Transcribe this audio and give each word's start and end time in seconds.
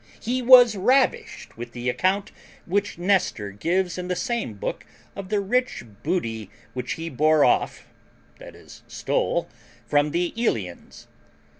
]He 0.19 0.41
was 0.41 0.75
ravished 0.75 1.55
with 1.55 1.73
the 1.73 1.87
account 1.87 2.31
which 2.65 2.97
Nestor 2.97 3.51
gives 3.51 3.99
in 3.99 4.07
the 4.07 4.15
same 4.15 4.55
book 4.55 4.83
of 5.15 5.29
the 5.29 5.39
rich 5.39 5.83
booty 6.01 6.49
which 6.73 6.93
he 6.93 7.07
bore 7.07 7.45
off 7.45 7.85
(i.e. 8.41 8.67
stole) 8.87 9.47
from 9.85 10.09
the 10.09 10.33
Eleans. 10.35 11.05